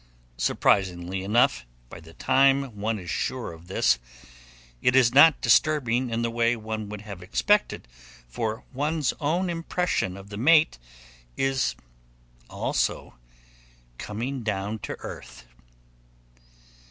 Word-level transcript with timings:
Surprisingly 0.39 1.23
enough, 1.23 1.63
by 1.87 1.99
the 1.99 2.15
time 2.15 2.75
one 2.75 2.97
is 2.97 3.07
sure 3.07 3.53
of 3.53 3.67
this, 3.67 3.99
it 4.81 4.95
is 4.95 5.13
not 5.13 5.39
disturbing 5.41 6.09
in 6.09 6.23
the 6.23 6.31
way 6.31 6.55
one 6.55 6.89
would 6.89 7.01
have 7.01 7.21
expected, 7.21 7.87
for 8.27 8.65
one's 8.73 9.13
own 9.19 9.47
impression 9.47 10.17
of 10.17 10.29
the 10.31 10.37
mate 10.37 10.79
is 11.37 11.75
also 12.49 13.19
coming 13.99 14.41
down 14.41 14.79
to 14.79 14.93
earth. 15.01 15.45